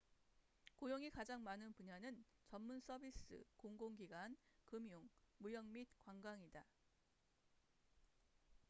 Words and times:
고용이 0.77 1.11
가장 1.11 1.43
많은 1.43 1.73
분야는 1.73 2.25
전문 2.47 2.79
서비스 2.79 3.43
공공기관 3.55 4.35
금융 4.65 5.07
무역 5.37 5.63
및 5.67 5.87
관광이다 5.99 6.65